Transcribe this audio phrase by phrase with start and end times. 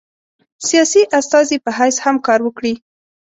[0.67, 2.73] سیاسي استازي په حیث هم کار وکړي.